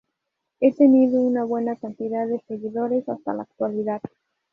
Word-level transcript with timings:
Ha 0.63 0.71
tenido 0.75 1.21
una 1.21 1.43
buena 1.43 1.75
cantidad 1.75 2.25
de 2.27 2.39
seguidores 2.47 3.07
hasta 3.07 3.35
la 3.35 3.43
actualidad. 3.43 4.01